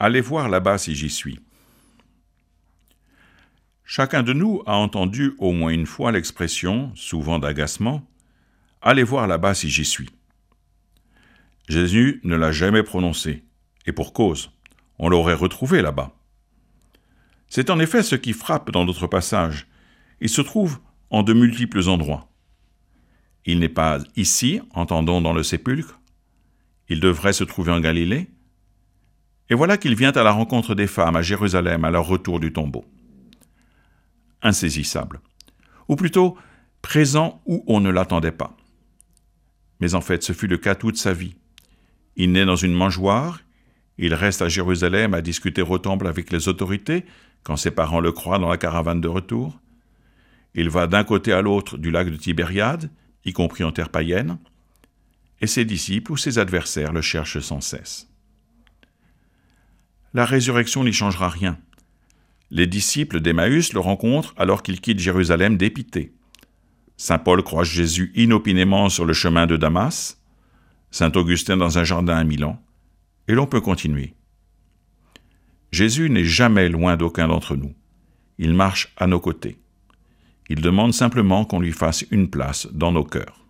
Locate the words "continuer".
73.60-74.14